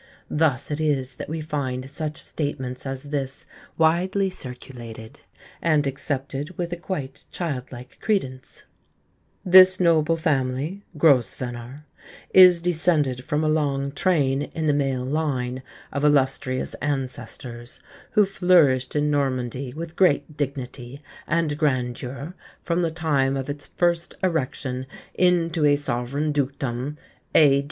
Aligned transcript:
Thus 0.31 0.71
it 0.71 0.79
is 0.79 1.13
that 1.17 1.29
we 1.29 1.41
find 1.41 1.87
such 1.87 2.17
statements 2.19 2.87
as 2.87 3.03
this 3.13 3.45
widely 3.77 4.31
circulated, 4.31 5.19
and 5.61 5.85
accepted 5.85 6.57
with 6.57 6.73
a 6.73 6.75
quite 6.75 7.25
childlike 7.29 7.99
credence: 8.01 8.63
"This 9.45 9.79
noble 9.79 10.17
family 10.17 10.81
(Grosvenor) 10.97 11.85
is 12.33 12.63
descended 12.63 13.23
from 13.23 13.43
a 13.43 13.47
long 13.47 13.91
train 13.91 14.41
in 14.41 14.65
the 14.65 14.73
male 14.73 15.05
line 15.05 15.61
of 15.93 16.03
illustrious 16.03 16.73
ancestors, 16.81 17.79
who 18.13 18.25
flourished 18.25 18.95
in 18.95 19.11
Normandy 19.11 19.71
with 19.71 19.95
great 19.95 20.35
dignity 20.35 21.03
and 21.27 21.59
grandeur 21.59 22.33
from 22.63 22.81
the 22.81 22.89
time 22.89 23.37
of 23.37 23.51
its 23.51 23.67
first 23.67 24.15
erection 24.23 24.87
into 25.13 25.63
a 25.63 25.75
sovereign 25.75 26.31
Dukedom, 26.31 26.97
A. 27.35 27.59